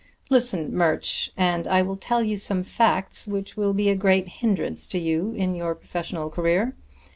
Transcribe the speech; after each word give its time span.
Listen, 0.31 0.73
Murch, 0.75 1.29
and 1.37 1.67
I 1.67 1.83
will 1.83 1.95
tell 1.95 2.23
you 2.23 2.35
some 2.35 2.63
facts 2.63 3.27
which 3.27 3.55
will 3.55 3.71
be 3.71 3.87
a 3.87 3.95
great 3.95 4.27
hindrance 4.27 4.87
to 4.87 4.97
you 4.97 5.31
in 5.33 5.53
your 5.53 5.75
professional 5.75 6.31
career. 6.31 6.73